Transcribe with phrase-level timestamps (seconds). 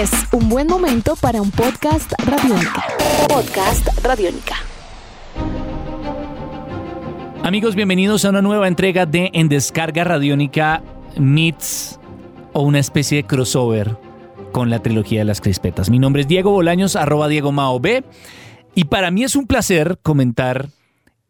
[0.00, 2.86] Es un buen momento para un podcast radiónica.
[3.28, 4.54] Podcast radiónica.
[7.42, 10.82] Amigos, bienvenidos a una nueva entrega de En Descarga Radiónica
[11.18, 12.00] Meets
[12.54, 13.98] o una especie de crossover
[14.52, 15.90] con la trilogía de las crispetas.
[15.90, 18.02] Mi nombre es Diego Bolaños, arroba Diego Mao B.
[18.74, 20.70] Y para mí es un placer comentar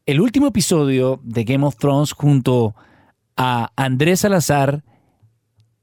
[0.06, 2.76] el último episodio de Game of Thrones junto
[3.36, 4.84] a Andrés Salazar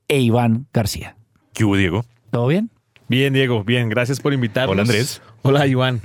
[0.07, 1.17] e Iván García.
[1.51, 2.05] ¿Qué hubo, Diego?
[2.31, 2.71] ¿Todo bien?
[3.09, 4.73] Bien, Diego, bien, gracias por invitarnos.
[4.73, 5.21] Hola, Andrés.
[5.43, 6.01] Hola, Iván.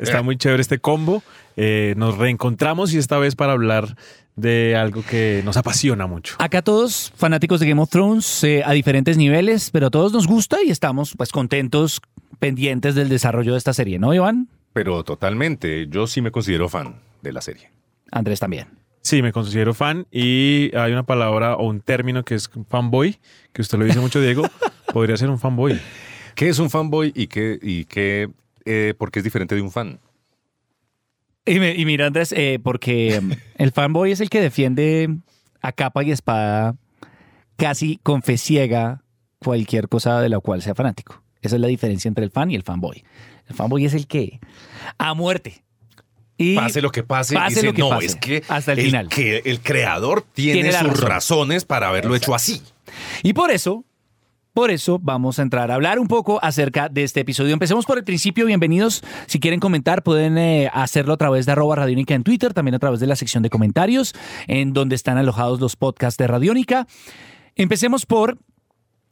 [0.00, 1.22] Está muy chévere este combo.
[1.56, 3.96] Eh, nos reencontramos y esta vez para hablar
[4.36, 6.36] de algo que nos apasiona mucho.
[6.38, 10.26] Acá todos fanáticos de Game of Thrones eh, a diferentes niveles, pero a todos nos
[10.26, 12.00] gusta y estamos pues contentos,
[12.38, 14.48] pendientes del desarrollo de esta serie, ¿no, Iván?
[14.72, 17.70] Pero totalmente, yo sí me considero fan de la serie.
[18.10, 18.68] Andrés también.
[19.02, 23.18] Sí, me considero fan y hay una palabra o un término que es fanboy,
[23.52, 24.44] que usted lo dice mucho, Diego.
[24.92, 25.78] Podría ser un fanboy.
[26.34, 28.30] ¿Qué es un fanboy y qué, y qué
[28.64, 29.98] eh, por qué es diferente de un fan?
[31.44, 35.08] Y, me- y mira, Andrés, eh, porque mm, el fanboy es el que defiende
[35.60, 36.76] a capa y espada,
[37.56, 39.02] casi con fe ciega,
[39.38, 41.22] cualquier cosa de la cual sea fanático.
[41.40, 43.04] Esa es la diferencia entre el fan y el fanboy.
[43.48, 44.38] El fanboy es el que
[44.98, 45.64] a muerte.
[46.38, 48.80] Y Pase lo que pase, pase dice, lo que no, pase, es que hasta el
[48.80, 49.08] final".
[49.08, 51.06] que el creador tiene, sus razón.
[51.08, 52.62] razones para haberlo hecho así.
[53.22, 53.84] Y por eso,
[54.52, 57.52] por eso vamos a entrar a hablar un poco acerca de este episodio.
[57.52, 58.46] Empecemos por el principio.
[58.46, 59.02] Bienvenidos.
[59.26, 62.78] Si quieren comentar, pueden eh, hacerlo a través de arroba Radiónica en Twitter, también a
[62.78, 64.14] través de la sección de comentarios,
[64.46, 66.86] en donde están alojados los podcasts de Radiónica.
[67.56, 68.38] Empecemos por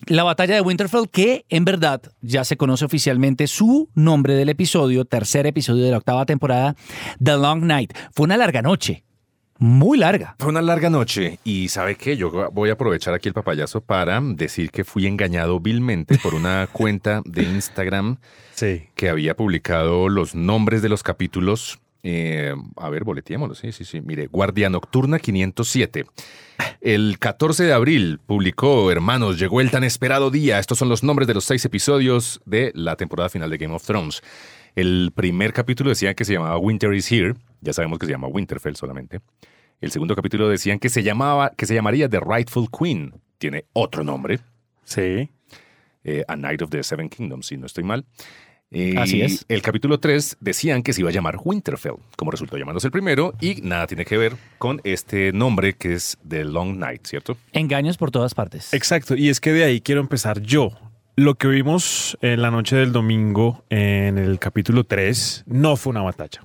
[0.06, 5.04] la batalla de Winterfell, que en verdad ya se conoce oficialmente su nombre del episodio,
[5.04, 6.74] tercer episodio de la octava temporada,
[7.22, 7.92] The Long Night.
[8.12, 9.04] Fue una larga noche,
[9.60, 10.34] muy larga.
[10.38, 12.16] Fue una larga noche y ¿sabe qué?
[12.16, 16.66] Yo voy a aprovechar aquí el papayazo para decir que fui engañado vilmente por una
[16.72, 18.16] cuenta de Instagram
[18.54, 18.88] Sí.
[18.96, 21.78] que había publicado los nombres de los capítulos.
[22.02, 24.00] Eh, a ver, boleteémoslo, sí, sí, sí.
[24.00, 26.06] Mire, Guardia Nocturna 507.
[26.80, 30.58] El 14 de abril publicó, hermanos, llegó el tan esperado día.
[30.58, 33.84] Estos son los nombres de los seis episodios de la temporada final de Game of
[33.84, 34.22] Thrones.
[34.76, 37.34] El primer capítulo decía que se llamaba Winter is Here.
[37.60, 39.20] Ya sabemos que se llama Winterfell solamente.
[39.80, 43.14] El segundo capítulo decían que se llamaba, que se llamaría The Rightful Queen.
[43.38, 44.40] Tiene otro nombre.
[44.84, 45.30] Sí.
[46.04, 48.04] eh, A Night of the Seven Kingdoms, si no estoy mal.
[48.72, 49.44] Eh, Así es.
[49.48, 53.34] El capítulo 3 decían que se iba a llamar Winterfell, como resultó llamándose el primero,
[53.40, 57.36] y nada tiene que ver con este nombre que es The Long Night, ¿cierto?
[57.52, 58.72] Engaños por todas partes.
[58.72, 60.70] Exacto, y es que de ahí quiero empezar yo.
[61.16, 66.02] Lo que vimos en la noche del domingo en el capítulo 3 no fue una
[66.02, 66.42] batalla.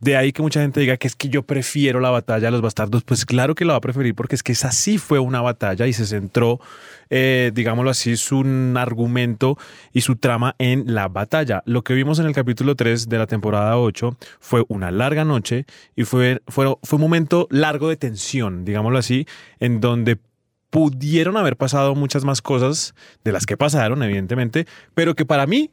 [0.00, 2.60] De ahí que mucha gente diga que es que yo prefiero la batalla de los
[2.60, 3.02] bastardos.
[3.02, 5.88] Pues claro que la va a preferir porque es que esa sí fue una batalla
[5.88, 6.60] y se centró,
[7.10, 8.44] eh, digámoslo así, su
[8.76, 9.58] argumento
[9.92, 11.62] y su trama en la batalla.
[11.66, 15.66] Lo que vimos en el capítulo 3 de la temporada 8 fue una larga noche
[15.96, 19.26] y fue, fue, fue un momento largo de tensión, digámoslo así,
[19.58, 20.18] en donde
[20.70, 22.94] pudieron haber pasado muchas más cosas
[23.24, 25.72] de las que pasaron, evidentemente, pero que para mí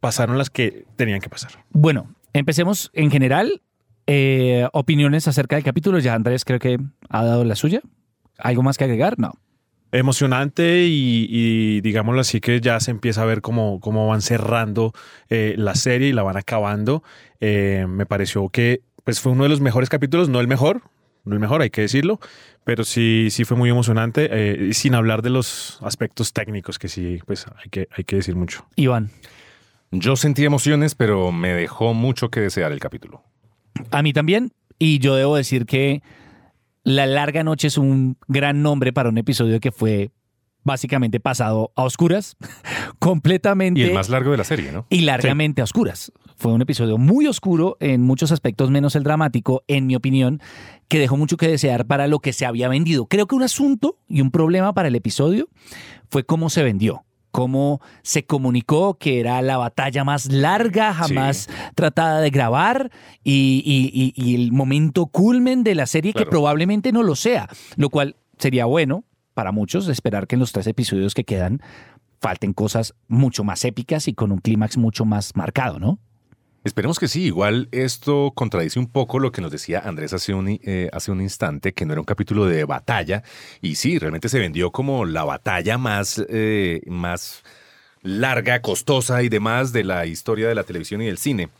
[0.00, 1.64] pasaron las que tenían que pasar.
[1.70, 3.62] Bueno, empecemos en general.
[4.06, 5.98] Eh, opiniones acerca del capítulo.
[5.98, 6.78] Ya Andrés creo que
[7.08, 7.80] ha dado la suya.
[8.38, 9.18] ¿Algo más que agregar?
[9.18, 9.32] No.
[9.92, 14.92] Emocionante y, y digámoslo así que ya se empieza a ver cómo, cómo van cerrando
[15.30, 17.02] eh, la serie y la van acabando.
[17.40, 20.82] Eh, me pareció que pues, fue uno de los mejores capítulos, no el mejor,
[21.24, 22.18] no el mejor, hay que decirlo,
[22.64, 27.20] pero sí, sí fue muy emocionante, eh, sin hablar de los aspectos técnicos que sí,
[27.24, 28.66] pues hay que, hay que decir mucho.
[28.74, 29.10] Iván,
[29.92, 33.22] Yo sentí emociones, pero me dejó mucho que desear el capítulo.
[33.90, 34.52] A mí también.
[34.78, 36.02] Y yo debo decir que
[36.84, 40.10] La Larga Noche es un gran nombre para un episodio que fue
[40.66, 42.36] básicamente pasado a oscuras,
[42.98, 44.84] completamente Y el más largo de la serie, ¿no?
[44.90, 46.12] y largamente a oscuras.
[46.36, 50.42] Fue un episodio muy oscuro en muchos aspectos, menos el dramático, en mi opinión,
[50.88, 53.06] que dejó mucho que desear para lo que se había vendido.
[53.06, 55.48] Creo que un asunto y un problema para el episodio
[56.10, 57.04] fue cómo se vendió,
[57.36, 62.90] cómo se comunicó que era la batalla más larga jamás tratada de grabar
[63.22, 67.46] y, y- y- y el momento culmen de la serie que probablemente no lo sea,
[67.76, 69.04] lo cual sería bueno
[69.34, 71.60] para muchos esperar que en los tres episodios que quedan
[72.22, 75.98] falten cosas mucho más épicas y con un clímax mucho más marcado, ¿no?
[76.66, 77.22] Esperemos que sí.
[77.22, 81.20] Igual esto contradice un poco lo que nos decía Andrés hace un, eh, hace un
[81.20, 83.22] instante, que no era un capítulo de batalla.
[83.62, 87.44] Y sí, realmente se vendió como la batalla más, eh, más
[88.02, 91.50] larga, costosa y demás de la historia de la televisión y del cine.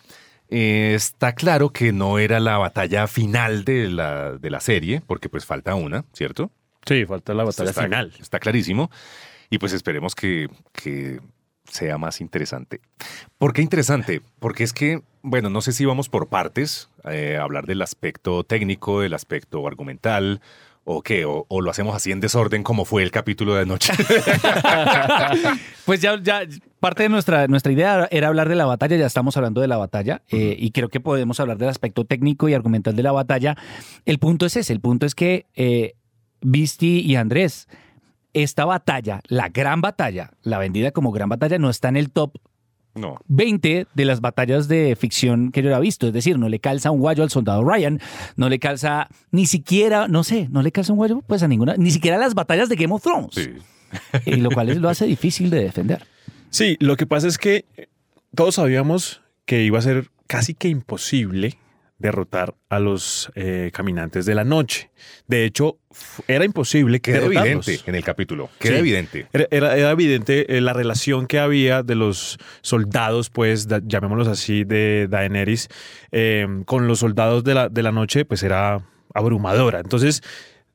[0.50, 5.29] Eh, está claro que no era la batalla final de la, de la serie, porque
[5.29, 6.50] pues falta una, ¿cierto?
[6.85, 8.12] Sí, falta la batalla está, final.
[8.20, 8.91] Está clarísimo.
[9.50, 11.20] Y pues esperemos que, que
[11.70, 12.80] sea más interesante.
[13.38, 14.22] ¿Por qué interesante?
[14.38, 19.00] Porque es que, bueno, no sé si vamos por partes, eh, hablar del aspecto técnico,
[19.00, 20.40] del aspecto argumental,
[20.88, 23.92] o qué, o, o lo hacemos así en desorden como fue el capítulo de anoche.
[25.84, 26.40] Pues ya, ya
[26.80, 29.76] parte de nuestra, nuestra idea era hablar de la batalla, ya estamos hablando de la
[29.76, 33.56] batalla eh, y creo que podemos hablar del aspecto técnico y argumental de la batalla.
[34.04, 35.94] El punto es ese, el punto es que eh,
[36.40, 37.68] Visti y Andrés,
[38.43, 42.35] esta batalla, la gran batalla, la vendida como gran batalla, no está en el top
[42.94, 43.17] no.
[43.29, 46.06] 20 de las batallas de ficción que yo he visto.
[46.06, 48.00] Es decir, no le calza un guayo al soldado Ryan,
[48.37, 51.75] no le calza ni siquiera, no sé, no le calza un guayo pues a ninguna,
[51.77, 53.31] ni siquiera a las batallas de Game of Thrones.
[53.35, 53.50] Sí.
[54.27, 56.06] Y lo cual es- lo hace difícil de defender.
[56.50, 57.67] Sí, lo que pasa es que
[58.35, 61.59] todos sabíamos que iba a ser casi que imposible
[61.98, 64.90] derrotar a los eh, caminantes de la noche.
[65.26, 65.78] De hecho,
[66.28, 67.66] era imposible Queda derrotarlos.
[67.69, 68.50] evidente en el capítulo.
[68.58, 68.78] Queda Sí.
[68.81, 69.26] evidente.
[69.32, 74.28] Era, era- era evidente eh, la relación que había de los soldados, pues, da- llamémoslos
[74.28, 75.69] así, de Daenerys,
[76.12, 78.82] eh, con los soldados de la, de la noche, pues era
[79.14, 79.81] abrumadora.
[79.81, 80.22] Entonces,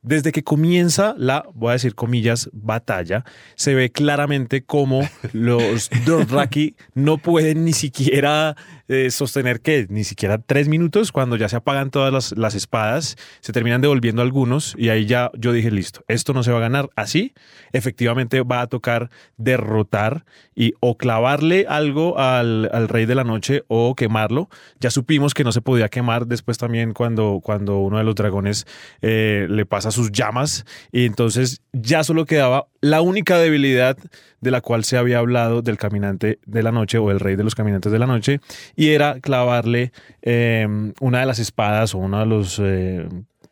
[0.02, 6.74] desde que comienza la, voy a decir comillas, batalla, se ve claramente cómo los Dothraki
[6.94, 8.56] no pueden ni siquiera
[8.88, 13.16] eh, sostener que ni siquiera tres minutos cuando ya se apagan todas las, las espadas,
[13.40, 16.62] se terminan devolviendo algunos y ahí ya yo dije, listo, esto no se va a
[16.62, 17.32] ganar así,
[17.72, 23.62] efectivamente va a tocar derrotar y o clavarle algo al, al rey de la noche
[23.68, 24.48] o quemarlo.
[24.80, 28.66] Ya supimos que no se podía quemar después también cuando, cuando uno de los dragones
[29.00, 33.96] eh, le pasa sus llamas y entonces ya solo quedaba la única debilidad
[34.40, 37.44] de la cual se había hablado del caminante de la noche o el rey de
[37.44, 38.40] los caminantes de la noche
[38.74, 39.92] y era clavarle
[40.22, 40.66] eh,
[41.00, 43.06] una de las espadas o uno de los eh,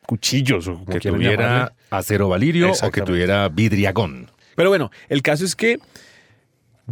[0.06, 1.74] cuchillos o Que tuviera llamarle.
[1.90, 4.28] acero valirio o que tuviera vidriagón.
[4.56, 5.78] Pero bueno, el caso es que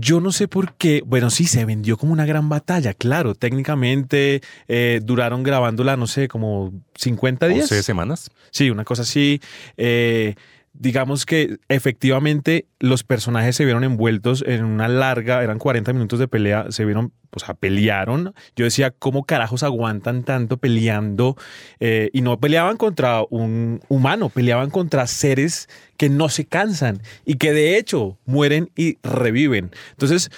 [0.01, 4.41] yo no sé por qué, bueno, sí, se vendió como una gran batalla, claro, técnicamente
[4.69, 7.71] eh, duraron grabándola, no sé, como 50 días.
[7.71, 8.31] 11 semanas.
[8.51, 9.41] Sí, una cosa así.
[9.77, 10.35] Eh,
[10.79, 16.29] digamos que efectivamente los personajes se vieron envueltos en una larga, eran 40 minutos de
[16.29, 18.33] pelea, se vieron, o sea, pelearon.
[18.55, 21.37] Yo decía, ¿cómo carajos aguantan tanto peleando?
[21.81, 27.35] Eh, y no peleaban contra un humano, peleaban contra seres que no se cansan y
[27.35, 29.73] que de hecho mueren y reviven.
[29.91, 30.31] Entonces,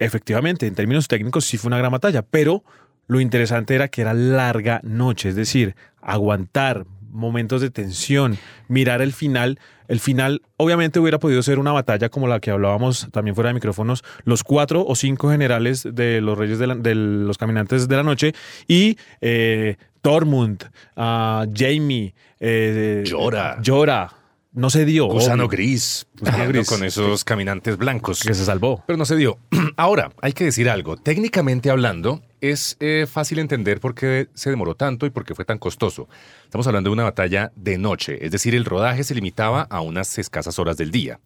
[0.00, 2.64] efectivamente, en términos técnicos sí fue una gran batalla, pero
[3.06, 8.38] lo interesante era que era larga noche, es decir, aguantar momentos de tensión,
[8.68, 9.58] mirar el final.
[9.88, 13.54] El final obviamente hubiera podido ser una batalla como la que hablábamos también fuera de
[13.54, 17.96] micrófonos, los cuatro o cinco generales de los reyes de, la- de los caminantes de
[17.96, 18.34] la noche
[18.66, 20.64] y eh, Tormund,
[20.96, 23.58] ah, Jamie, eh, Jorah.
[23.64, 24.12] Jorah.
[24.52, 25.06] No se dio.
[25.06, 26.06] Gusano obvio, gris.
[26.12, 26.68] Gusano peleando gris.
[26.68, 28.22] Con esos caminantes blancos.
[28.22, 28.82] que se salvó.
[28.86, 29.38] Pero no se dio.
[29.76, 30.96] Ahora, hay que decir algo.
[30.96, 35.44] Técnicamente hablando, es eh, fácil entender por qué se demoró tanto y por qué fue
[35.44, 36.08] tan costoso.
[36.44, 40.18] Estamos hablando de una batalla de noche, es decir, el rodaje se limitaba a unas
[40.18, 41.20] escasas horas del día.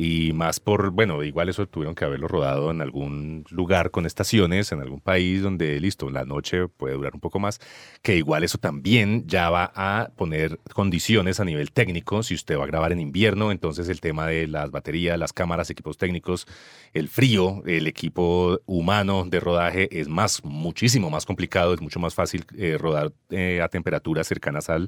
[0.00, 4.70] Y más por, bueno, igual eso tuvieron que haberlo rodado en algún lugar con estaciones,
[4.70, 7.58] en algún país donde, listo, la noche puede durar un poco más,
[8.00, 12.22] que igual eso también ya va a poner condiciones a nivel técnico.
[12.22, 15.68] Si usted va a grabar en invierno, entonces el tema de las baterías, las cámaras,
[15.68, 16.46] equipos técnicos,
[16.92, 22.14] el frío, el equipo humano de rodaje es más, muchísimo más complicado, es mucho más
[22.14, 24.86] fácil eh, rodar eh, a temperaturas cercanas al,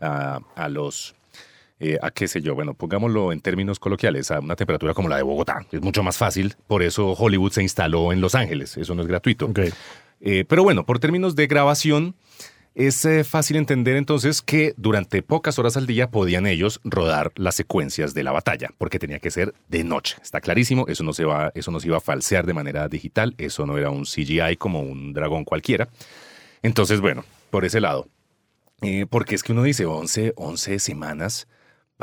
[0.00, 1.14] a, a los
[1.84, 5.16] eh, a qué sé yo, bueno, pongámoslo en términos coloquiales, a una temperatura como la
[5.16, 5.66] de Bogotá.
[5.72, 9.08] Es mucho más fácil, por eso Hollywood se instaló en Los Ángeles, eso no es
[9.08, 9.50] gratuito.
[10.20, 12.14] Eh, pero bueno, por términos de grabación,
[12.76, 17.56] es eh, fácil entender entonces que durante pocas horas al día podían ellos rodar las
[17.56, 20.16] secuencias de la batalla, porque tenía que ser de noche.
[20.22, 23.34] Está clarísimo, eso no se, va, eso no se iba a falsear de manera digital,
[23.38, 25.88] eso no era un CGI como un dragón cualquiera.
[26.62, 28.06] Entonces, bueno, por ese lado.
[28.82, 31.48] Eh, porque es que uno dice 11, 11 semanas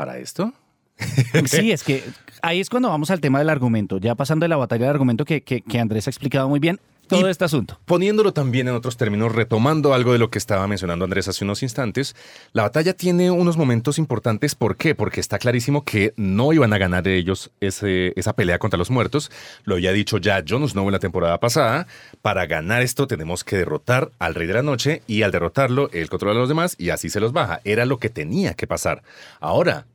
[0.00, 0.54] para esto.
[1.46, 2.02] Sí, es que
[2.40, 3.98] ahí es cuando vamos al tema del argumento.
[3.98, 6.80] Ya pasando de la batalla del argumento que, que, que Andrés ha explicado muy bien
[7.10, 7.78] todo Y- este asunto.
[7.84, 11.62] Poniéndolo también en otros términos, retomando algo de lo que estaba mencionando Andrés hace unos
[11.62, 12.16] instantes,
[12.54, 14.54] la batalla tiene unos momentos importantes.
[14.54, 14.94] ¿Por qué?
[14.94, 19.30] Porque está clarísimo que no iban a ganar ellos ese- esa pelea contra los muertos.
[19.64, 21.86] Lo había dicho ya Jon Snow en la temporada pasada.
[22.22, 26.08] Para ganar esto tenemos que derrotar al Rey de la Noche y al derrotarlo, él
[26.08, 27.60] controla a los demás y así se los baja.
[27.64, 29.02] Era lo que tenía que pasar.
[29.40, 29.86] Ahora,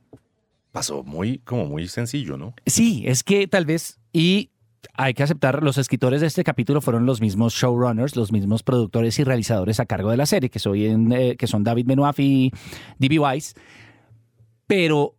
[0.72, 2.54] pasó muy, como muy sencillo, ¿no?
[2.66, 4.50] Sí, es que tal vez, y
[4.94, 9.18] hay que aceptar, los escritores de este capítulo fueron los mismos showrunners, los mismos productores
[9.18, 12.18] y realizadores a cargo de la serie, que, soy en, eh, que son David Benoit
[12.18, 12.50] y
[12.98, 13.18] D.B.
[13.18, 13.54] Weiss.
[14.66, 15.14] Pero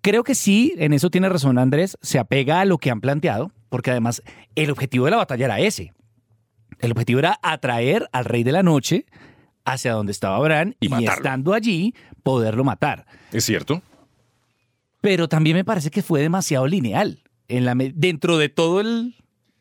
[0.00, 3.52] creo que sí, en eso tiene razón Andrés, se apega a lo que han planteado,
[3.68, 4.22] porque además
[4.54, 5.92] el objetivo de la batalla era ese.
[6.80, 9.06] El objetivo era atraer al rey de la noche
[9.64, 13.06] hacia donde estaba Bran Y y, estando allí poderlo matar.
[13.32, 13.82] ¿Es cierto?
[15.00, 17.23] Pero también me parece que fue demasiado lineal.
[17.48, 19.14] En la, dentro de todo el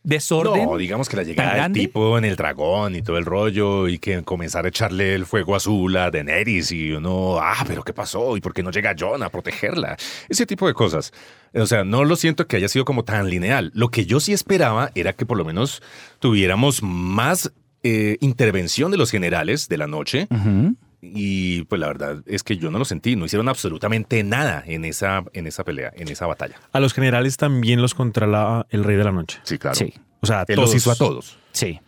[0.03, 0.65] desorden.
[0.65, 3.99] No, digamos que la llegada del tipo en el dragón y todo el rollo y
[3.99, 8.35] que comenzar a echarle el fuego azul a Daenerys y uno, ah, pero ¿qué pasó?
[8.37, 9.97] ¿Y por qué no llega Jon a protegerla?
[10.29, 11.11] Ese tipo de cosas.
[11.53, 13.71] O sea, no lo siento que haya sido como tan lineal.
[13.73, 15.81] Lo que yo sí esperaba era que por lo menos
[16.19, 20.27] tuviéramos más eh, intervención de los generales de la noche.
[20.29, 20.75] Ujú.
[21.05, 24.85] Y pues la verdad es que yo no lo sentí, no hicieron absolutamente nada en
[24.85, 26.55] esa, en esa pelea, en esa batalla.
[26.71, 29.39] A los generales también los controlaba el Rey de la Noche.
[29.43, 29.75] Sí, claro.
[29.75, 30.69] Sí, O sea, Él todos.
[30.69, 31.37] los hizo a todos.
[31.51, 31.79] sí.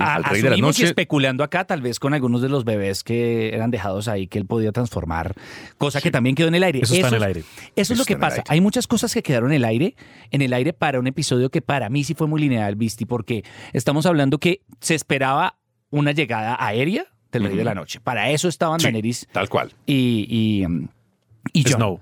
[0.00, 0.84] A- al rey de la asumimos y noche.
[0.86, 4.46] especulando acá, tal vez con algunos de los bebés que eran dejados ahí, que él
[4.46, 5.34] podía transformar,
[5.76, 6.80] cosa que también quedó en el aire.
[6.82, 7.40] Eso está en el aire.
[7.40, 8.42] Eso es Eso lo que pasa.
[8.48, 9.94] Hay muchas cosas que quedaron en el aire,
[10.30, 13.44] en el aire para un episodio que para mí sí fue muy lineal, Visti, porque
[13.74, 15.58] estamos hablando que se esperaba
[15.90, 18.00] una llegada aérea del Rey de la Noche.
[18.00, 19.72] Para eso estaban Sí, Daenerys Tal cual.
[19.86, 20.26] y,
[21.52, 21.62] y, y.
[21.64, 22.00] Snow.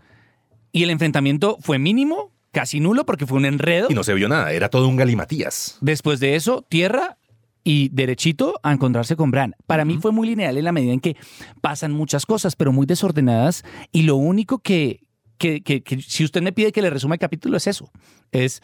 [0.72, 3.88] Y el enfrentamiento fue mínimo, casi nulo, porque fue un enredo.
[3.90, 5.76] Y no se vio nada, era todo un galimatías.
[5.80, 7.18] Después de eso, tierra
[7.64, 9.54] y derechito a encontrarse con Bran.
[9.66, 11.16] Para mí fue muy lineal en la medida en que
[11.60, 13.64] pasan muchas cosas, pero muy desordenadas.
[13.92, 15.00] Y lo único que,
[15.38, 17.90] que, que- que si usted me pide que le resuma el capítulo es eso.
[18.32, 18.62] Es,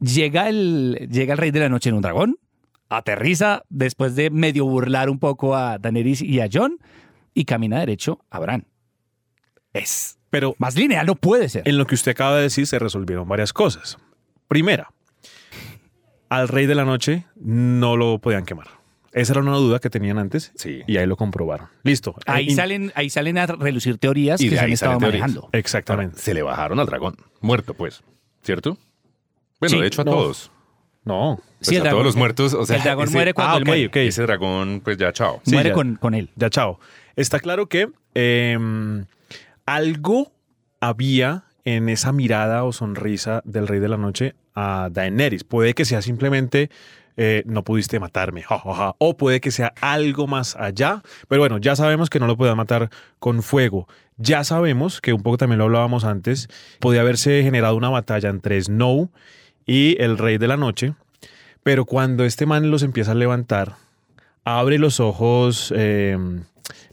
[0.00, 2.36] llega el, llega el rey de la noche en un dragón,
[2.88, 6.78] aterriza después de medio burlar un poco a Daenerys y a Jon
[7.34, 8.66] y camina derecho a Bran.
[9.72, 11.62] Es Pero más lineal, no puede ser.
[11.68, 13.98] en lo que usted acaba de decir se resolvieron varias cosas.
[14.48, 14.90] Primera,
[16.28, 18.68] al Rey de la Noche no lo podían quemar.
[19.12, 20.82] Esa era una duda que tenían antes Sí.
[20.86, 21.68] y ahí lo comprobaron.
[21.82, 22.14] Listo.
[22.26, 25.48] Ahí Eh, salen, ahí salen a relucir teorías Y que se han ahí estado manejando.
[25.52, 26.18] Exactamente.
[26.18, 27.16] Se le bajaron al dragón.
[27.40, 28.02] Muerto, pues.
[28.42, 28.76] ¿Cierto?
[29.60, 30.10] Bueno, Sí, de hecho a no.
[30.12, 30.50] todos.
[31.08, 31.40] No.
[31.58, 32.54] Pues Sí, el a dragón- todos los muertos.
[32.54, 33.86] O sea, el dragón ese- muere cuando Ah, él ok, muere.
[33.88, 33.96] ok.
[33.96, 35.40] Ese dragón, pues ya, chao.
[35.44, 35.74] Sí, muere ya.
[35.74, 36.30] con, con él.
[36.36, 36.78] Ya, chao.
[37.16, 38.56] Está claro que eh,
[39.66, 40.32] algo
[40.80, 45.44] había en esa mirada o sonrisa del Rey de la Noche a Daenerys.
[45.44, 46.70] Puede que sea simplemente
[47.20, 48.94] eh, no pudiste matarme, ja, ja, ja.
[48.98, 51.02] o puede que sea algo más allá.
[51.26, 53.88] Pero bueno, ya sabemos que no lo podía matar con fuego.
[54.18, 56.48] Ya sabemos que un poco también lo hablábamos antes,
[56.78, 59.10] podía haberse generado una batalla entre Snow
[59.68, 60.94] y el Rey de la Noche.
[61.62, 63.76] Pero cuando este man los empieza a levantar,
[64.42, 66.16] abre los ojos eh,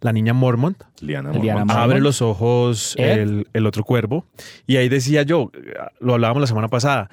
[0.02, 1.80] la niña Mormont, Liana Liana Mormont.
[1.80, 4.26] Abre los ojos el, el otro cuervo.
[4.68, 5.52] Y ahí decía yo,
[6.00, 7.10] lo hablábamos la semana pasada,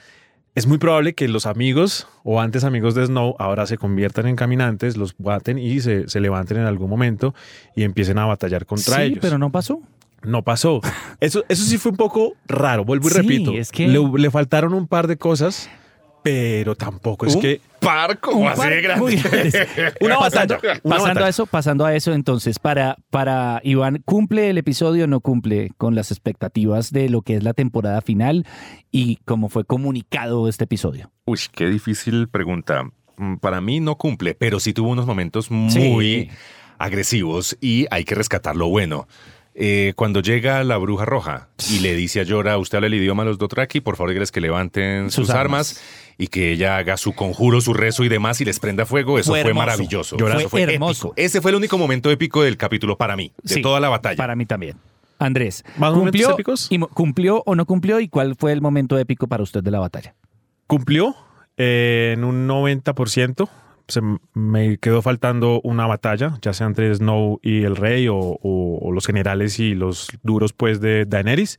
[0.55, 4.37] es muy probable que los amigos o antes amigos de Snow ahora se conviertan en
[4.37, 7.35] caminantes, los baten y se, se levanten en algún momento
[7.75, 9.19] y empiecen a batallar contra sí, ellos.
[9.23, 9.81] pero no pasó.
[10.25, 10.81] No pasó.
[11.21, 13.53] Eso, eso sí fue un poco raro, vuelvo y Sí, repito.
[13.53, 15.69] es que- le, le faltaron un par de cosas,
[16.23, 17.61] pero tampoco es Un que...
[17.81, 19.01] par como así par de grande.
[19.03, 19.67] muy grande.
[20.01, 21.27] Una pasando, batalla, una pasando batalla.
[21.27, 25.71] a eso, pasando a eso, entonces, para, para Iván, ¿cumple el episodio o no cumple
[25.79, 28.47] con las expectativas de lo que es la temporada final
[28.93, 31.11] y cómo fue comunicado este episodio?
[31.25, 32.85] Uy, qué difícil pregunta.
[33.17, 36.29] Mm, Para mí no cumple, pero sí tuvo unos momentos muy Sí.
[36.79, 39.07] agresivos y hay que rescatar lo bueno.
[39.55, 43.23] Eh, cuando llega la bruja roja y le dice a Llora, usted habla el idioma
[43.25, 45.73] de los Dothraki, por favor, que levanten sus, Sus armas.
[45.73, 45.83] armas.
[46.19, 49.33] y que ella haga su conjuro, su rezo y demás y les prenda fuego, eso
[49.33, 50.17] Fue maravilloso.
[50.17, 51.09] Llora- Eso fue fue hermoso.
[51.09, 51.15] épico.
[51.17, 54.17] Ese fue el único momento épico del capítulo para mí, de Sí, toda la batalla.
[54.17, 54.77] Para mí también.
[55.19, 56.67] Andrés, ¿Más momentos ¿cumplió, épicos?
[56.71, 57.99] y mo- ¿cumplió o no cumplió?
[58.01, 60.15] ¿Y cuál fue el momento épico para usted de la batalla?
[60.67, 61.15] cumplió
[61.57, 63.49] eh, en un 90%.
[63.93, 64.01] Se
[64.35, 68.93] me quedó faltando una batalla, ya sea entre Snow y el rey o, o- o
[68.93, 71.59] los generales y los duros pues de Daenerys.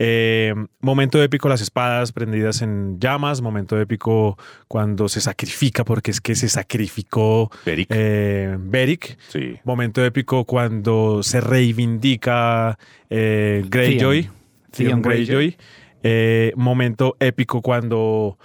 [0.00, 6.20] Eh, momento épico las espadas prendidas en llamas, momento épico cuando se sacrifica, porque es
[6.20, 7.88] que se sacrificó Beric.
[7.90, 9.18] eh, Beric.
[9.28, 9.56] sí.
[9.64, 12.78] Momento épico cuando se reivindica
[13.10, 14.22] eh, Greyjoy.
[14.22, 14.34] Theon.
[14.70, 15.56] Theon Theon Greyjoy.
[16.04, 18.38] Eh, momento épico cuando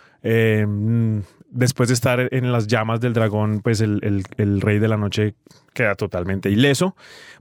[1.54, 4.98] después de estar en las llamas del dragón, pues el, el- el rey de la
[4.98, 5.36] noche
[5.74, 6.96] queda totalmente ileso.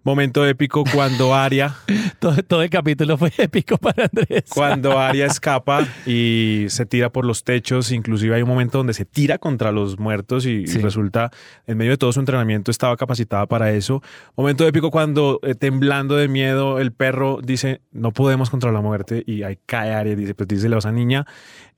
[0.05, 1.75] Momento épico cuando Arya,
[2.19, 4.45] Todo, todo el capítulo fue épico para Andrés.
[4.49, 9.05] cuando Arya escapa y se tira por los techos, inclusive hay un momento donde se
[9.05, 10.79] tira contra los muertos y, y Sí.
[10.79, 11.31] resulta,
[11.67, 14.03] en medio de todo su entrenamiento, estaba capacitada para eso.
[14.37, 19.23] Momento épico cuando, eh, temblando de miedo, el perro dice, no podemos contra la muerte,
[19.27, 21.27] y ahí cae Arya y dice, pues díselo a esa niña.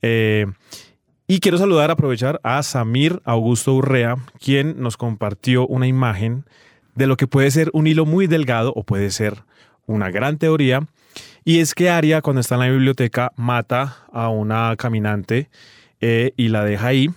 [0.01, 0.45] Eh,
[1.27, 6.45] y quiero saludar, aprovechar a Samir Augusto Urrea, quien nos compartió una imagen
[6.95, 9.43] de lo que puede ser un hilo muy delgado o puede ser
[9.85, 10.87] una gran teoría.
[11.43, 15.49] Y es que Arya, cuando está en la biblioteca, mata a una caminante
[16.01, 17.09] eh, y la deja ahí.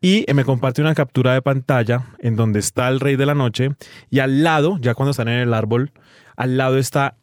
[0.00, 3.34] Y eh, me comparte una captura de pantalla en donde está el rey de la
[3.34, 3.70] noche
[4.10, 5.92] y al lado, ya cuando están en el árbol,
[6.36, 7.16] al lado está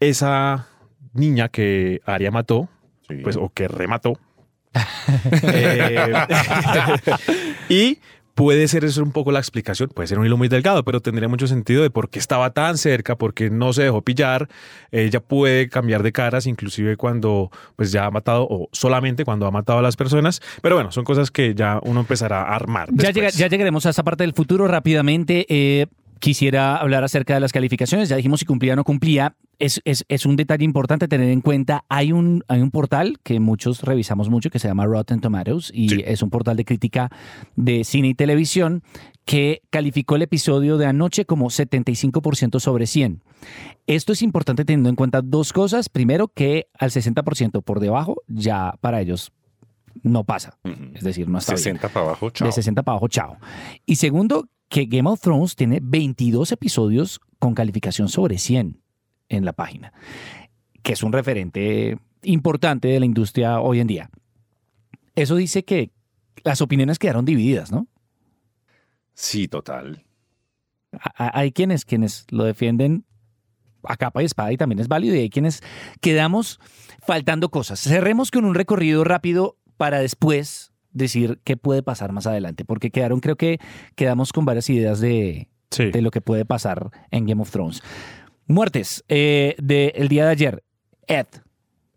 [0.00, 0.66] esa
[1.12, 2.68] niña que Arya mató,
[3.08, 3.16] Sí.
[3.22, 4.18] pues o que remató.
[5.42, 6.12] Eh,
[7.68, 7.98] y
[8.34, 11.28] puede ser eso un poco la explicación, puede ser un hilo muy delgado, pero tendría
[11.28, 14.48] mucho sentido de por qué estaba tan cerca, por qué no se dejó pillar.
[14.90, 19.50] Ella puede cambiar de caras, inclusive cuando pues ya ha matado o solamente cuando ha
[19.52, 20.40] matado a las personas.
[20.62, 22.88] Pero bueno, son cosas que ya uno empezará a armar.
[22.88, 23.14] Ya, después.
[23.14, 25.46] llega- ya llegaremos a esa parte del futuro rápidamente.
[25.48, 25.86] Eh,
[26.24, 28.08] quisiera hablar acerca de las calificaciones.
[28.08, 29.36] Ya dijimos si cumplía o no cumplía.
[29.58, 31.84] Es, es- es un detalle importante tener en cuenta.
[31.90, 35.90] Hay un, hay un portal que muchos revisamos mucho que se llama Rotten Tomatoes y
[35.90, 36.02] Sí.
[36.06, 37.10] es un portal de crítica
[37.56, 38.82] de cine y televisión
[39.26, 43.22] que calificó el episodio de anoche como 75% sobre 100.
[43.86, 45.90] Esto es importante teniendo en cuenta dos cosas.
[45.90, 49.30] Primero, que al 60% por debajo ya para ellos
[50.02, 50.58] no pasa.
[50.94, 51.58] Es decir, no está bien.
[51.78, 52.46] 60 para abajo, chao.
[52.46, 53.36] De 60 para abajo, chao.
[53.86, 58.80] Y segundo, que Game of Thrones tiene 22 episodios con calificación sobre 100
[59.28, 59.92] en la página,
[60.82, 64.10] que es un referente importante de la industria hoy en día.
[65.14, 65.92] Eso dice que
[66.42, 67.86] las opiniones quedaron divididas, ¿no?
[69.14, 70.04] Sí, total.
[71.16, 73.04] Hay quienes, quienes lo defienden
[73.84, 75.62] a capa y espada y también es válido y hay quienes
[76.00, 76.60] quedamos
[77.00, 77.80] faltando cosas.
[77.80, 83.20] Cerremos con un recorrido rápido para después decir qué puede pasar más adelante, porque quedaron,
[83.20, 83.58] creo que
[83.94, 85.90] quedamos con varias ideas de, Sí.
[85.90, 87.82] de lo que puede pasar en Game of Thrones.
[88.46, 90.62] Muertes eh, del día de ayer.
[91.06, 91.26] Ed.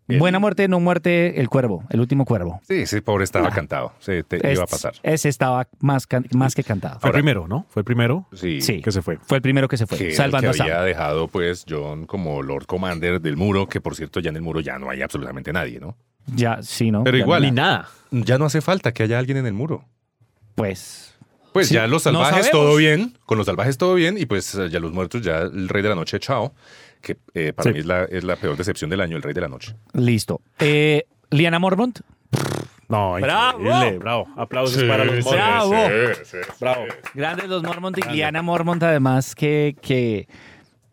[0.08, 2.60] El- Buena muerte, no muerte, el cuervo, el último cuervo.
[2.66, 3.92] Sí, ese pobre estaba cantado.
[3.98, 4.94] Sí, te iba a Es- pasar.
[5.02, 6.98] Ese estaba más, can- más que cantado.
[6.98, 7.66] Fue el primero, ¿no?
[7.68, 8.62] Fue el primero Sí.
[8.62, 8.80] Sí.
[8.80, 9.18] que se fue.
[9.18, 10.66] Fue el primero que se fue, Que, el salvando a que Sam.
[10.68, 14.42] había dejado pues John como Lord Commander del muro, que por cierto ya en el
[14.42, 15.94] muro ya no hay absolutamente nadie, ¿no?
[16.26, 17.04] Ya, sí, ¿no?
[17.04, 17.88] Pero Ya igual, no- Ni nada.
[18.10, 19.84] Ya no hace falta que haya alguien en el muro.
[20.54, 21.14] Pues
[21.52, 24.68] Pues Sí, ya los salvajes todo bien, con los salvajes todo bien, y pues eh,
[24.70, 26.54] ya los muertos, ya el rey de la noche, chao,
[27.00, 27.74] que eh, para Sí.
[27.74, 29.74] mí es la, es la peor decepción del año, el rey de la noche.
[29.94, 30.40] Listo.
[30.58, 32.00] Eh, Liana Mormont.
[32.88, 33.60] No, ¡Bravo!
[33.60, 34.28] increíble, bravo.
[34.36, 35.30] Aplausos para los sí.
[35.30, 35.72] Bravo.
[36.60, 36.84] Bravo.
[37.14, 40.26] Grandes los Mormont y Liana Mormont, además, que, que,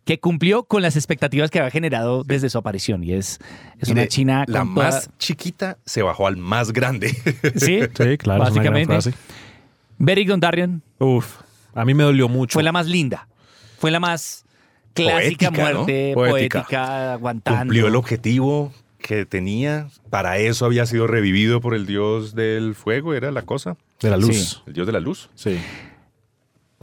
[0.06, 3.04] que cumplió con las expectativas que había generado desde su aparición.
[3.04, 3.40] Y es,
[3.80, 7.10] es una china La con toda- más chiquita se bajó al más grande.
[7.56, 8.98] Sí, Sí, claro, básicamente.
[9.98, 11.38] Beric Dondarrion Uf,
[11.74, 12.54] a mí me dolió mucho.
[12.54, 13.28] fue la más linda.
[13.80, 14.46] Fue la más
[14.94, 15.78] clásica Poética, ¿no?
[15.80, 16.60] muerte, Poética.
[16.60, 17.60] poética, aguantando.
[17.62, 19.88] Cumplió el objetivo que tenía.
[20.10, 23.76] Para eso había sido revivido por el dios del fuego, era la cosa.
[24.02, 24.36] de la luz.
[24.36, 24.58] Sí.
[24.68, 25.30] El dios de la luz.
[25.36, 25.58] Sí.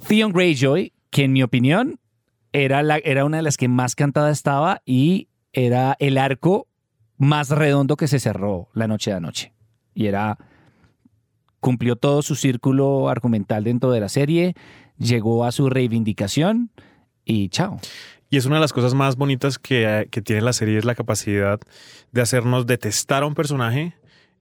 [0.08, 1.98] Theon Greyjoy, que en mi opinión
[2.52, 6.68] era, la, era una de las que más cantada estaba y era el arco
[7.18, 9.52] más redondo que se cerró la noche de anoche.
[9.94, 10.38] Y era,
[11.60, 14.54] cumplió todo su círculo argumental dentro de la serie,
[14.98, 16.70] llegó a su reivindicación
[17.24, 17.78] y chao.
[18.28, 20.94] Y es una de las cosas más bonitas que, que tiene la serie, es la
[20.94, 21.60] capacidad
[22.12, 23.94] de hacernos detestar a un personaje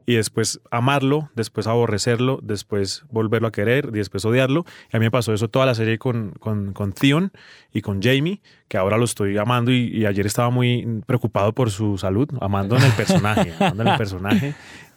[0.05, 4.65] y después amarlo, después aborrecerlo, después volverlo a querer y después odiarlo.
[4.91, 7.31] Y a mí me pasó eso toda la serie con, con, con Theon
[7.73, 11.71] y con Jamie, que ahora lo estoy amando y, y ayer estaba muy preocupado por
[11.71, 14.53] su salud, amando en el personaje, amando en el personaje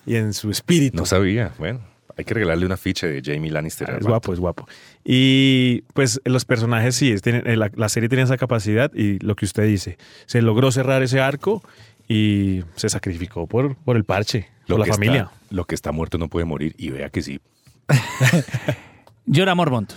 [0.07, 0.97] y en su espíritu.
[0.97, 1.53] No sabía.
[1.59, 1.81] Bueno,
[2.17, 3.91] hay que regalarle una ficha de Jamie Lannister.
[3.91, 4.67] Ah, Es guapo, es guapo.
[5.05, 9.19] Y pues los personajes sí, es- tienen- eh, la, la serie tiene esa capacidad y
[9.19, 11.63] lo que usted dice, se logró cerrar ese arco
[12.09, 15.23] y se sacrificó por, por el parche, por la familia.
[15.23, 16.75] Está, lo que está muerto no puede morir.
[16.79, 17.41] Y vea que sí.
[19.33, 19.93] Jorah Mormont.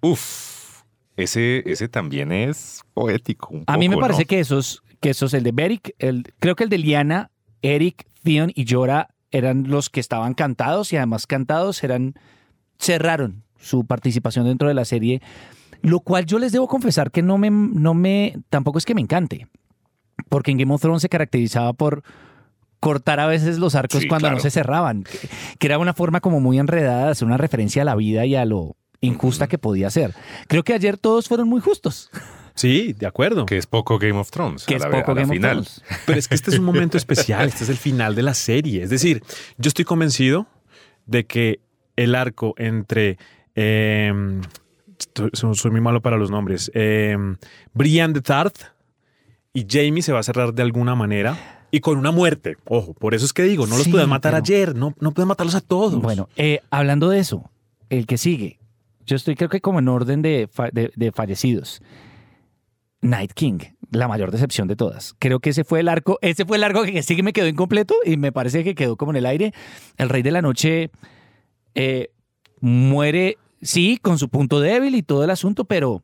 [0.00, 0.82] Uf.
[1.16, 3.54] Ese, ese también es poético.
[3.54, 4.26] un A mí me parece ¿no?
[4.26, 7.30] que esos, que esos, el de Beric, el, creo que el de Liana,
[7.60, 12.14] Eric, Theon y Jorah eran los que estaban cantados y además cantados eran,
[12.78, 15.22] cerraron su participación dentro de la serie,
[15.82, 19.00] lo cual yo les debo confesar que no me, no me, tampoco es que me
[19.00, 19.48] encante,
[20.28, 22.02] porque en Game of Thrones se caracterizaba por
[22.80, 25.18] cortar a veces los arcos Sí, cuando no se cerraban, que,
[25.58, 28.34] que era una forma como muy enredada de hacer una referencia a la vida y
[28.34, 30.14] a lo injusta que podía ser.
[30.48, 32.10] Creo que ayer todos fueron muy justos,
[32.54, 33.46] Sí, de acuerdo.
[33.46, 34.66] Que es poco Game of Thrones.
[34.66, 35.40] que a es la, poco a la Game of.
[35.42, 35.82] Thrones.
[36.06, 38.82] Pero es que este es un momento especial, este es el final de la serie.
[38.82, 39.22] Es decir,
[39.56, 40.46] yo estoy convencido
[41.06, 41.60] de que
[41.96, 43.16] el arco entre...
[43.54, 44.12] eh,
[45.32, 46.70] soy, soy muy malo para los nombres.
[46.74, 47.16] Eh,
[47.72, 48.58] Brian de Tarth
[49.54, 52.56] y Jamie se va a cerrar de alguna manera y con una muerte.
[52.66, 55.12] Ojo, por eso es que digo, no los Sí, pueden matar pero- ayer, no, no
[55.12, 56.00] pueden matarlos a todos.
[56.00, 57.50] Bueno, eh, hablando de eso,
[57.90, 58.58] el que sigue,
[59.06, 61.82] yo estoy creo que como en orden de, fa- de- de fallecidos.
[63.00, 63.58] Night King.
[63.90, 65.14] la mayor decepción de todas.
[65.18, 67.46] Creo que ese fue el arco, ese fue el arco que sí que me quedó
[67.46, 69.52] incompleto y me parece que quedó como en el aire.
[69.98, 70.90] El Rey de la Noche
[71.74, 72.10] eh,
[72.60, 76.00] muere, sí, con su punto débil y todo el asunto, pero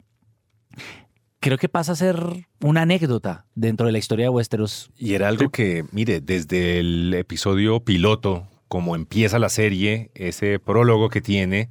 [1.41, 4.91] creo que pasa a ser una anécdota dentro de la historia de Westeros.
[4.97, 11.09] Y era algo que, mire, desde el episodio piloto, como empieza la serie, ese prólogo
[11.09, 11.69] que tiene,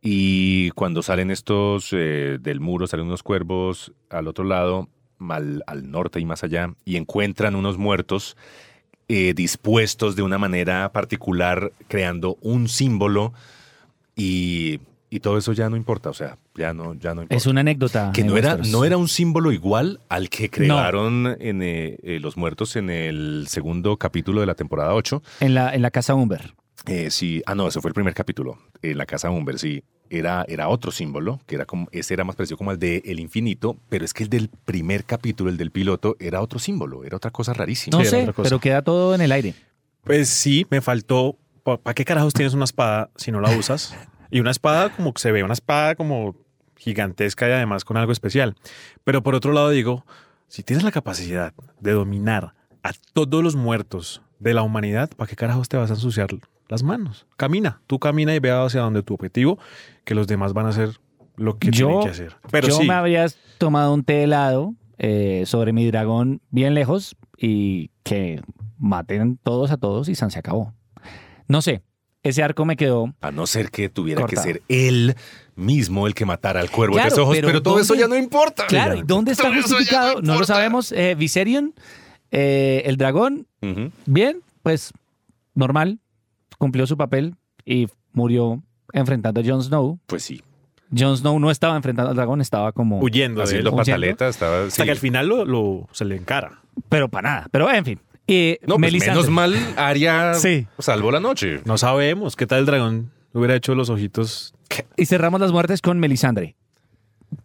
[0.00, 5.90] y cuando salen estos eh, del muro, salen unos cuervos al otro lado, al, al
[5.90, 8.36] norte y más allá, y encuentran unos muertos
[9.08, 13.32] eh, dispuestos de una manera particular, creando un símbolo,
[14.14, 17.36] y, y todo eso ya no importa, o sea, ya no, ya no importa.
[17.36, 18.10] Es una anécdota.
[18.12, 22.36] Que no era, no era un símbolo igual al que crearon en, eh, eh, los
[22.36, 25.22] muertos en el segundo capítulo de la temporada 8.
[25.40, 26.54] En la, en la casa Umber.
[26.86, 28.58] Eh, sí, ah, no, ese fue el primer capítulo.
[28.82, 29.82] En la casa Humber, sí.
[30.08, 33.18] Era, era otro símbolo, que era como, ese era más parecido como el de El
[33.18, 37.16] Infinito, pero es que el del primer capítulo, el del piloto, era otro símbolo, era
[37.16, 37.98] otra cosa rarísima.
[37.98, 38.48] No Sí, sé, otra cosa.
[38.48, 39.54] pero queda todo en el aire.
[40.04, 41.36] Pues sí, me faltó.
[41.64, 43.96] ¿Para qué carajos tienes una espada si no la usas?
[44.30, 46.34] Y una espada como que se ve, una espada como
[46.76, 48.54] gigantesca y además con algo especial.
[49.04, 50.04] Pero por otro lado digo,
[50.48, 55.36] si tienes la capacidad de dominar a todos los muertos de la humanidad, ¿para qué
[55.36, 56.28] carajos te vas a ensuciar
[56.68, 57.26] las manos?
[57.36, 59.58] Camina, tú camina y ve hacia donde tu objetivo,
[60.04, 60.90] que los demás van a hacer
[61.36, 62.36] lo que Yo- tienen que hacer.
[62.50, 63.26] Pero Yo sí, me habría
[63.58, 68.40] tomado un té helado eh, sobre mi dragón bien lejos y que
[68.78, 70.72] maten todos a todos y San se acabó.
[71.48, 71.82] No sé,
[72.28, 73.14] ese arco me quedó.
[73.20, 74.44] A no ser que tuviera Cortado.
[74.44, 75.14] que ser él
[75.54, 78.02] mismo el que matara al cuervo de Claro, tres ojos, pero pero, todo eso ¿dónde-
[78.02, 78.66] ya no importa.
[78.66, 79.44] Claro, ¿y dónde está.
[79.44, 80.20] Todo justificado?
[80.22, 80.92] No lo sabemos.
[80.92, 81.74] Eh, Viserion,
[82.30, 83.46] eh, el dragón,
[84.04, 84.92] bien, pues
[85.54, 85.98] normal,
[86.58, 87.34] cumplió su papel
[87.64, 88.62] y murió
[88.92, 89.98] enfrentando a Jon Snow.
[90.06, 90.42] Pues sí,
[90.96, 92.98] Jon Snow no estaba enfrentando al dragón, estaba como...
[93.00, 93.84] huyendo de haciendo ¿Huyendo?
[93.84, 94.64] pataleta, estaba...
[94.64, 94.84] Hasta sí.
[94.84, 96.60] que al final lo, lo- se le encara.
[96.90, 97.48] Pero para nada.
[97.50, 98.00] Pero en fin.
[98.28, 100.66] Eh, No, pues menos mal Aria Sí.
[100.78, 101.60] salvó la noche.
[101.64, 104.54] No sabemos qué tal el dragón hubiera hecho los ojitos.
[104.96, 106.56] Y cerramos las muertes con Melisandre,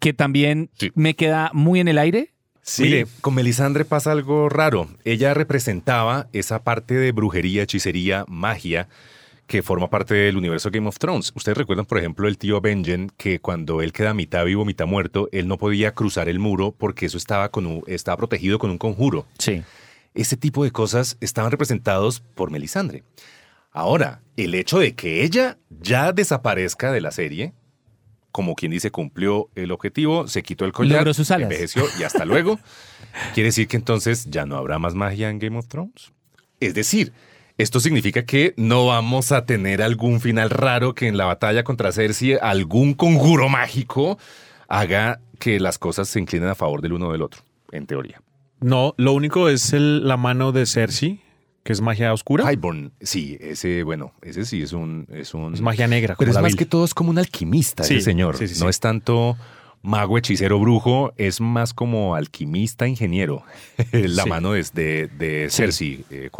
[0.00, 0.90] que también Sí.
[0.94, 2.30] me queda muy en el aire.
[2.78, 4.88] Mire, con Melisandre pasa algo raro.
[5.04, 8.88] Ella representaba esa parte de brujería, hechicería, magia
[9.48, 11.32] que forma parte del universo Game of Thrones.
[11.34, 15.28] Ustedes recuerdan, por ejemplo, el tío Benjen, que cuando él queda mitad vivo, mitad muerto,
[15.32, 18.78] él no podía cruzar el muro porque eso estaba, con un- estaba protegido con un
[18.78, 19.26] conjuro.
[19.38, 19.62] Sí.
[20.14, 23.02] Ese tipo de cosas estaban representados por Melisandre.
[23.70, 27.54] Ahora, el hecho de que ella ya desaparezca de la serie,
[28.30, 31.44] como quien dice, cumplió el objetivo, se quitó el collar, Logró sus alas.
[31.44, 32.58] envejeció y hasta luego,
[33.34, 36.12] quiere decir que entonces ya no habrá más magia en Game of Thrones.
[36.60, 37.12] Es decir,
[37.58, 41.92] esto significa que no vamos a tener algún final raro que en la batalla contra
[41.92, 44.18] Cersei algún conjuro mágico
[44.68, 48.20] haga que las cosas se inclinen a favor del uno o del otro, en teoría.
[48.62, 51.20] No, lo único es el- la mano de Cersei,
[51.64, 52.50] que es magia oscura.
[52.50, 55.06] Highborn, sí, ese, bueno, ese sí es un...
[55.12, 56.16] Es, un, es magia negra.
[56.18, 58.36] pero es más que todo es como un alquimista, Sí, ese señor.
[58.36, 59.36] sí, sí, No es tanto
[59.82, 63.44] mago, hechicero, brujo, es más como alquimista, ingeniero.
[63.92, 65.56] la mano de, de, de Sí.
[65.56, 66.30] Cersei, eh.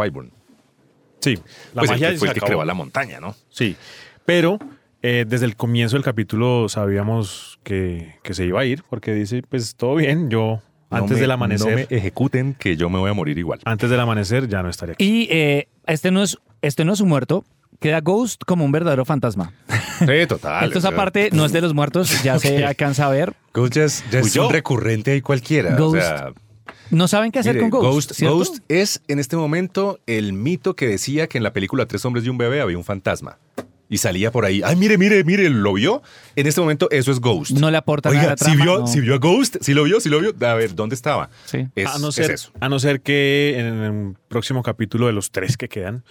[1.21, 1.35] Sí,
[1.75, 3.37] la Pues el magia que fue el que creó la montaña, ¿no?
[3.49, 3.77] Sí,
[4.25, 4.59] pero
[5.03, 9.43] eh, desde el comienzo del capítulo sabíamos que, que se iba a ir, porque dice,
[9.49, 10.61] pues todo bien, yo
[10.99, 13.61] antes me- del amanecer, No me ejecuten que yo me voy a morir igual.
[13.65, 15.05] antes del amanecer ya no estaría aquí.
[15.05, 17.45] Y eh, este, no es, este no es un muerto.
[17.81, 19.53] Queda Ghost como un verdadero fantasma.
[19.99, 20.65] Sí, total.
[20.65, 23.35] Esto es aparte, no es de los muertos, ya se alcanza a ver.
[23.55, 25.77] Ghost ya es, ya es un recurrente ahí cualquiera.
[25.77, 26.33] Ghost O sea,
[26.91, 28.21] No saben qué hacer mire, con Ghost.
[28.21, 32.25] Ghost es en este momento el mito que decía que en la película Tres hombres
[32.27, 33.39] y un bebé había un fantasma.
[33.89, 36.03] Y salía por ahí, ay, mire, mire, mire, ¿lo vio?
[36.35, 37.51] En este momento eso es Ghost.
[37.53, 38.87] No le aporta nada a Oiga, la ¿sí trama, vio, no.
[38.87, 39.57] sí vio a Ghost?
[39.61, 40.01] ¿Sí lo vio?
[40.01, 40.35] ¿Sí lo vio?
[40.49, 41.29] A ver, ¿dónde estaba?
[41.45, 41.67] Sí.
[41.77, 42.53] Es, a, no es ser, eso.
[42.59, 46.05] a no ser que en el próximo capítulo de los tres que quedan,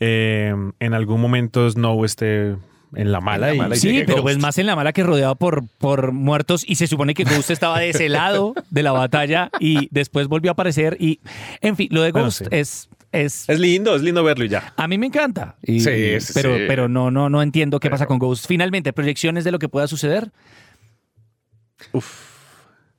[0.00, 2.56] eh, en algún momento Snow esté
[2.96, 3.50] en la mala.
[3.52, 4.22] En la mala y Sí, pero Ghost.
[4.22, 7.50] pues más en la mala que rodeado por, por muertos y se supone que Ghost
[7.50, 11.20] estaba de ese lado de la batalla y después volvió a aparecer y,
[11.60, 12.44] en fin, lo de Bueno, Ghost sí.
[12.50, 14.72] es, es, Es lindo, es lindo verlo y ya.
[14.76, 15.56] a mí me encanta.
[15.62, 16.64] Y- Sí, sí, pero, sí.
[16.68, 18.46] pero no, no, no entiendo qué Pero- pasa con Ghost.
[18.46, 20.30] Finalmente, proyecciones de lo que pueda suceder.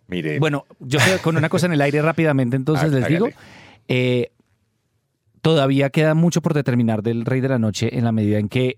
[0.08, 3.30] Mire, Bueno, yo con una cosa en el aire rápidamente, entonces Ah, les digo.
[3.88, 4.32] eh,
[5.42, 8.78] todavía queda mucho por determinar del Rey de la Noche en la medida en que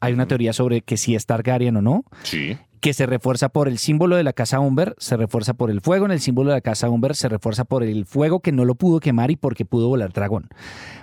[0.00, 2.56] hay una teoría sobre que si es Targaryen o no, sí.
[2.80, 6.06] que se refuerza por el símbolo de la casa Umber, se refuerza por el fuego
[6.06, 8.74] en el símbolo de la casa Umber, se refuerza por el fuego que no lo
[8.74, 10.48] pudo quemar y porque pudo volar dragón,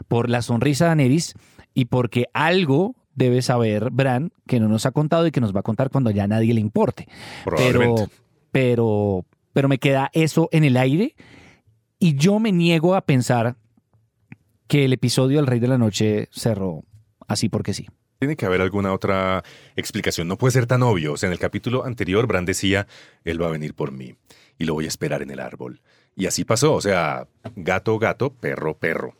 [0.07, 1.35] por la sonrisa de Daenerys
[1.73, 5.59] y porque algo debe saber Bran que no nos ha contado y que nos va
[5.59, 7.07] a contar cuando ya a nadie le importe.
[7.57, 7.95] Pero,
[8.51, 11.15] pero, pero me queda eso en el aire.
[11.99, 13.57] Y yo me niego a pensar
[14.67, 16.83] que el episodio del Rey de la Noche cerró
[17.27, 17.87] así porque sí.
[18.19, 19.43] Tiene que haber alguna otra
[19.75, 20.27] explicación.
[20.27, 21.13] No puede ser tan obvio.
[21.13, 22.87] O sea, en el capítulo anterior, Bran decía,
[23.23, 24.15] él va a venir por mí
[24.57, 25.81] y lo voy a esperar en el árbol.
[26.15, 26.73] Y así pasó.
[26.73, 29.15] O sea, gato, gato, perro, perro.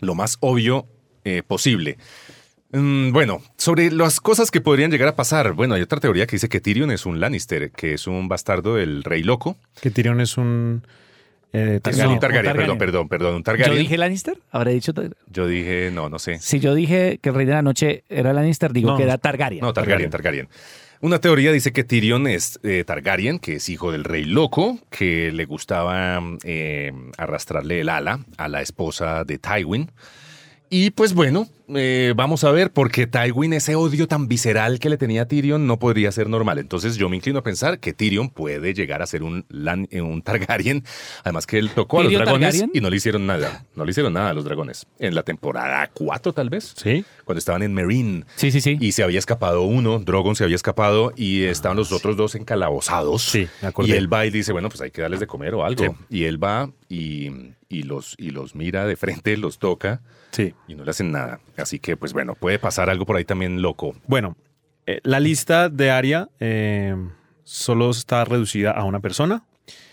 [0.00, 0.86] Lo más obvio
[1.24, 1.98] eh, posible.
[2.72, 5.52] Mm, bueno, sobre las cosas que podrían llegar a pasar.
[5.52, 8.74] Bueno, hay otra teoría que dice que Tyrion es un Lannister, que es un bastardo
[8.74, 9.56] del rey loco.
[9.80, 10.86] Que Tyrion es un...
[11.52, 12.10] eh, Es Targaryen.
[12.12, 12.78] un Targaryen, un perdón, Targaryen.
[12.78, 13.78] perdón, perdón, un ¿Yo Targaryen.
[13.78, 14.38] dije Lannister?
[14.50, 14.92] ¿Habré dicho?
[14.94, 16.38] Tar- Yo dije, no, no sé.
[16.40, 19.18] Si yo dije que el Rey de la Noche era Lannister, digo No, que era
[19.18, 19.60] Targaryen.
[19.60, 20.48] No, Targaryen, Targaryen.
[21.00, 25.30] Una teoría dice que Tyrion es eh, Targaryen, que es hijo del rey loco, que
[25.30, 29.90] le gustaba eh, arrastrarle el ala a la esposa de Tywin.
[30.70, 34.98] Y pues bueno, eh, vamos a ver, porque Tywin, ese odio tan visceral que le
[34.98, 36.58] tenía a Tyrion, no podría ser normal.
[36.58, 40.00] Entonces yo me inclino a pensar que Tyrion puede llegar a ser un, Lan- eh,
[40.02, 40.84] un Targaryen.
[41.24, 42.70] Además que él tocó a los ¿Tyrion dragones Targaryen?
[42.74, 43.64] y no le hicieron nada.
[43.74, 44.86] No le hicieron nada a los dragones.
[44.98, 46.74] En la temporada 4 tal vez.
[46.76, 47.04] Sí.
[47.24, 48.24] Cuando estaban en Meereen.
[48.36, 48.76] Sí, sí, sí.
[48.80, 53.22] Y se había escapado uno, Drogon se había escapado y estaban los otros dos encalabozados.
[53.22, 53.90] Sí, me acordé.
[53.90, 55.82] Y él va y dice, bueno, pues hay que darles de comer o algo.
[55.84, 55.90] Sí.
[56.10, 57.30] Y él va y,
[57.68, 60.00] y los, y los mira de frente, los toca
[60.30, 60.54] Sí.
[60.66, 61.40] y no le hacen nada.
[61.56, 63.94] Así que, pues bueno, puede pasar algo por ahí también loco.
[64.06, 64.36] Bueno,
[64.86, 66.94] eh, la lista de Aria eh,
[67.44, 69.44] solo está reducida a una persona.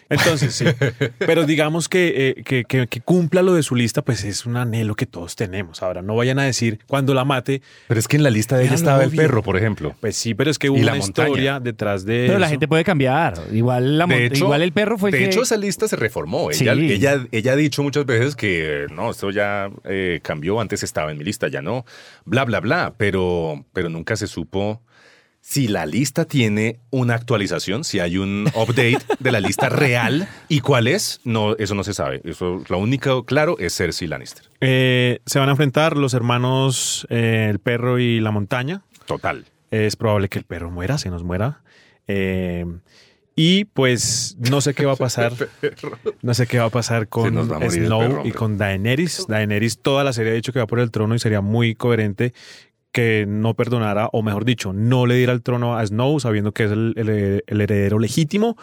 [0.09, 0.65] Entonces, sí.
[1.19, 4.57] Pero digamos que, eh, que, que- que cumpla lo de su lista, pues es un
[4.57, 5.81] anhelo que todos tenemos.
[5.81, 8.65] Ahora, no vayan a decir cuando la mate, Pero es que en la lista de
[8.65, 9.95] ella estaba el perro, por ejemplo.
[9.99, 11.27] pues sí, pero es que hubo una montaña.
[11.27, 13.33] historia detrás de Pero la gente puede cambiar.
[13.51, 15.25] Igual, la mon- De hecho, igual el perro fue el de que...
[15.25, 16.51] hecho, esa lista se reformó.
[16.51, 16.63] Sí.
[16.67, 21.11] Ella, ella, ella ha dicho muchas veces que no, esto ya eh, cambió, antes estaba
[21.11, 21.85] en mi lista, ya no,
[22.25, 24.81] bla, bla, bla, pero, pero nunca se supo
[25.47, 30.61] si la lista tiene una actualización, si hay un update de la lista real y
[30.61, 32.19] cuál es, no, eso no se sabe.
[32.23, 34.49] Eso, lo único claro es Cersei Lannister.
[34.59, 38.81] Eh, se van a enfrentar los hermanos eh, el perro y la montaña.
[39.05, 39.45] Total.
[39.69, 41.61] Es probable que el perro muera, se nos muera.
[42.07, 42.65] Eh,
[43.35, 45.31] y pues no sé qué va a pasar.
[46.23, 49.27] No sé qué va a pasar con a Snow perro, y con Daenerys.
[49.27, 52.33] Daenerys toda la serie ha dicho que va por el trono y sería muy coherente
[52.95, 56.63] que no perdonara, o mejor dicho, no le diera el trono a Snow sabiendo que
[56.63, 58.55] es el, el- el heredero legítimo.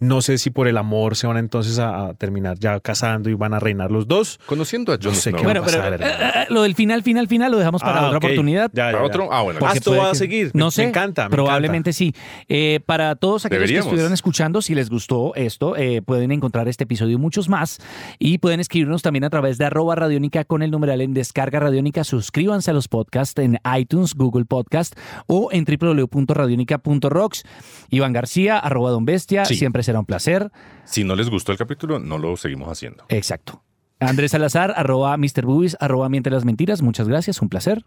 [0.00, 3.34] No sé si por el amor se van entonces a, a terminar ya casando y
[3.34, 4.40] van a reinar los dos.
[4.46, 5.40] Conociendo a Jon sé Snow.
[5.40, 8.00] qué va a pero pasar, eh, eh, lo del final, final, final lo dejamos para
[8.00, 8.70] Ah, otra oportunidad.
[8.72, 9.28] Ya, ya, ¿Para otro?
[9.30, 9.60] Ah, bueno.
[9.62, 10.50] Ah, esto puede va a seguir.
[10.54, 10.82] No sé.
[10.82, 11.24] Me encanta.
[11.24, 12.14] me probablemente sí.
[12.48, 13.84] Eh, para todos aquellos Deberíamos.
[13.84, 17.78] que estuvieron escuchando, si les gustó esto, eh, pueden encontrar este episodio y muchos más.
[18.18, 22.04] Y pueden escribirnos también a través de arroba radiónica con el numeral en descarga radiónica.
[22.04, 24.94] Suscríbanse a los podcasts en iTunes, Google Podcast
[25.26, 27.44] o en www.radionica.rocks.
[27.90, 29.44] Iván García, arroba Don Bestia.
[29.44, 29.56] Sí.
[29.56, 30.52] Siempre será un placer.
[30.84, 33.04] Si no les gustó el capítulo, no lo seguimos haciendo.
[33.08, 33.62] Exacto.
[33.98, 35.44] Andrés Salazar, arroba Mr.
[35.80, 36.80] Arroba Miente las Mentiras.
[36.80, 37.84] Muchas gracias, un placer.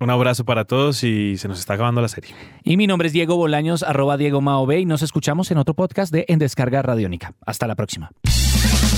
[0.00, 2.34] Un abrazo para todos y se nos está acabando la serie.
[2.64, 5.74] Y mi nombre es Diego Bolaños, arroba Diego Mao B, y nos escuchamos en otro
[5.74, 7.34] podcast de En Descarga Radiónica.
[7.46, 8.10] Hasta la próxima.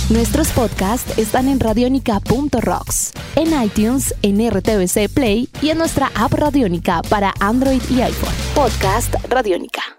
[0.08, 7.02] Nuestros podcasts están en radionica.rocks, en iTunes, en RTVC Play y en nuestra app Radiónica
[7.10, 8.34] para Android y iPhone.
[8.54, 9.95] Podcast Radiónica.